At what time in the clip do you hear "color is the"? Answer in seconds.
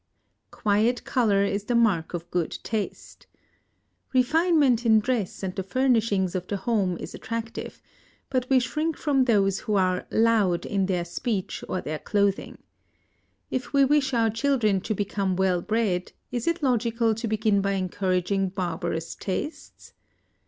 1.03-1.75